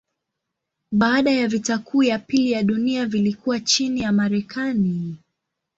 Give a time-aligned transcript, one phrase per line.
[0.91, 5.17] Baada ya vita kuu ya pili ya dunia vilikuwa chini ya Marekani.